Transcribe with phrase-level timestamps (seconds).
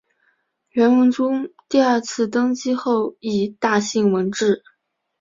[0.71, 4.63] 元文宗第二次登基后亦大兴文治。